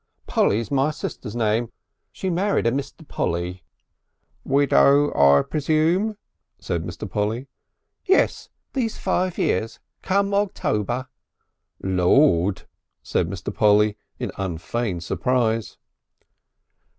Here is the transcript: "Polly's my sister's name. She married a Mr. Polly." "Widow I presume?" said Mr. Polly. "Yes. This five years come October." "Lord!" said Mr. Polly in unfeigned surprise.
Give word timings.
"Polly's 0.25 0.71
my 0.71 0.89
sister's 0.89 1.35
name. 1.35 1.71
She 2.11 2.31
married 2.31 2.65
a 2.65 2.71
Mr. 2.71 3.07
Polly." 3.07 3.61
"Widow 4.43 5.13
I 5.13 5.43
presume?" 5.43 6.17
said 6.57 6.83
Mr. 6.83 7.07
Polly. 7.07 7.45
"Yes. 8.07 8.49
This 8.73 8.97
five 8.97 9.37
years 9.37 9.79
come 10.01 10.33
October." 10.33 11.07
"Lord!" 11.83 12.63
said 13.03 13.29
Mr. 13.29 13.53
Polly 13.53 13.95
in 14.17 14.31
unfeigned 14.39 15.03
surprise. 15.03 15.77